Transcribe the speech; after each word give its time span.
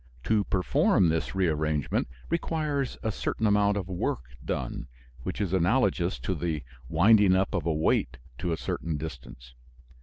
To 0.23 0.43
perform 0.45 1.09
this 1.09 1.35
rearrangement 1.35 2.07
requires 2.31 2.97
a 3.03 3.11
certain 3.11 3.45
amount 3.45 3.77
of 3.77 3.87
work 3.87 4.31
done, 4.43 4.87
which 5.21 5.39
is 5.39 5.53
analogous 5.53 6.17
to 6.21 6.33
the 6.33 6.63
winding 6.89 7.35
up 7.35 7.53
of 7.53 7.67
a 7.67 7.71
weight 7.75 8.17
to 8.39 8.51
a 8.51 8.57
certain 8.57 8.97
distance. 8.97 9.53